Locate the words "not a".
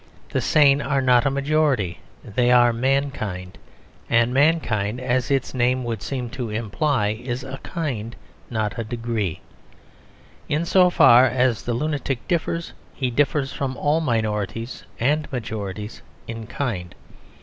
0.99-1.29, 8.49-8.83